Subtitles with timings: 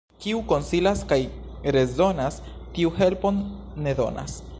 [0.23, 1.19] Kiu konsilas kaj
[1.75, 2.39] rezonas,
[2.79, 3.43] tiu helpon
[3.89, 4.41] ne donas.